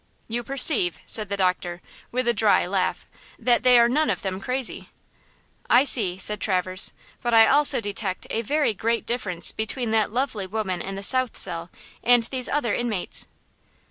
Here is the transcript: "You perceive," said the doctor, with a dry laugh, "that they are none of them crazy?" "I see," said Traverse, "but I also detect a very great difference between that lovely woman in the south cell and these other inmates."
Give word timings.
"You 0.27 0.41
perceive," 0.41 0.97
said 1.05 1.29
the 1.29 1.37
doctor, 1.37 1.79
with 2.11 2.27
a 2.27 2.33
dry 2.33 2.65
laugh, 2.65 3.05
"that 3.37 3.61
they 3.61 3.77
are 3.77 3.87
none 3.87 4.09
of 4.09 4.23
them 4.23 4.39
crazy?" 4.41 4.89
"I 5.69 5.83
see," 5.83 6.17
said 6.17 6.41
Traverse, 6.41 6.91
"but 7.21 7.35
I 7.35 7.45
also 7.45 7.79
detect 7.79 8.25
a 8.31 8.41
very 8.41 8.73
great 8.73 9.05
difference 9.05 9.51
between 9.51 9.91
that 9.91 10.11
lovely 10.11 10.47
woman 10.47 10.81
in 10.81 10.95
the 10.95 11.03
south 11.03 11.37
cell 11.37 11.69
and 12.03 12.23
these 12.23 12.49
other 12.49 12.73
inmates." 12.73 13.27